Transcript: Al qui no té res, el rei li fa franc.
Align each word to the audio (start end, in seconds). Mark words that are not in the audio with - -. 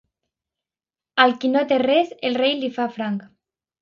Al 1.25 1.35
qui 1.43 1.51
no 1.57 1.63
té 1.73 1.79
res, 1.83 2.17
el 2.31 2.39
rei 2.43 2.59
li 2.65 2.71
fa 2.79 2.89
franc. 2.97 3.29